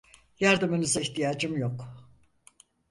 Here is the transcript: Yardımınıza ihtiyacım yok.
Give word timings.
Yardımınıza 0.39 1.01
ihtiyacım 1.01 1.57
yok. 1.57 2.05